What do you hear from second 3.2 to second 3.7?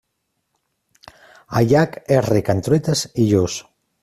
i lluç.